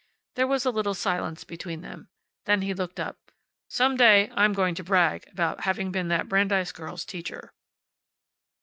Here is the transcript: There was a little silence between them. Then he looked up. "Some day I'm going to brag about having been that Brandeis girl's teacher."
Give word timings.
There 0.33 0.47
was 0.47 0.65
a 0.65 0.71
little 0.71 0.95
silence 0.95 1.43
between 1.43 1.81
them. 1.81 2.09
Then 2.45 2.63
he 2.63 2.73
looked 2.73 2.99
up. 2.99 3.19
"Some 3.67 3.95
day 3.97 4.31
I'm 4.33 4.51
going 4.51 4.73
to 4.73 4.83
brag 4.83 5.27
about 5.31 5.61
having 5.65 5.91
been 5.91 6.07
that 6.07 6.27
Brandeis 6.27 6.71
girl's 6.71 7.05
teacher." 7.05 7.53